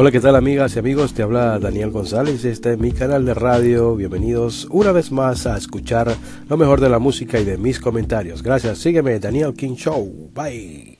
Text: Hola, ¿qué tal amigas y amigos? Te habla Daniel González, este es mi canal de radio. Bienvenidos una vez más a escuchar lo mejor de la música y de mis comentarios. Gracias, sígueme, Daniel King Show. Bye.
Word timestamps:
Hola, 0.00 0.12
¿qué 0.12 0.20
tal 0.20 0.36
amigas 0.36 0.76
y 0.76 0.78
amigos? 0.78 1.12
Te 1.12 1.24
habla 1.24 1.58
Daniel 1.58 1.90
González, 1.90 2.44
este 2.44 2.74
es 2.74 2.78
mi 2.78 2.92
canal 2.92 3.24
de 3.24 3.34
radio. 3.34 3.96
Bienvenidos 3.96 4.68
una 4.70 4.92
vez 4.92 5.10
más 5.10 5.44
a 5.44 5.56
escuchar 5.56 6.14
lo 6.48 6.56
mejor 6.56 6.80
de 6.80 6.88
la 6.88 7.00
música 7.00 7.40
y 7.40 7.44
de 7.44 7.58
mis 7.58 7.80
comentarios. 7.80 8.44
Gracias, 8.44 8.78
sígueme, 8.78 9.18
Daniel 9.18 9.54
King 9.54 9.74
Show. 9.74 10.30
Bye. 10.32 10.94